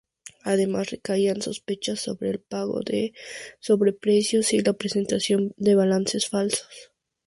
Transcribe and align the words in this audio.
Además 0.41 0.89
recaían 0.89 1.43
sospechas 1.43 1.99
sobre 1.99 2.31
el 2.31 2.39
pago 2.39 2.79
de 2.81 3.13
sobreprecios 3.59 4.51
y 4.51 4.59
la 4.61 4.73
presentación 4.73 5.53
de 5.57 5.75
balances 5.75 6.27
falsos. 6.27 6.79